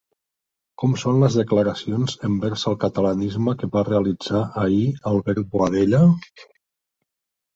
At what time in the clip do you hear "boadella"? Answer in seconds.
5.53-6.01